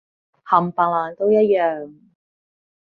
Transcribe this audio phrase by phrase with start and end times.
[0.03, 1.93] 冚唪唥都一樣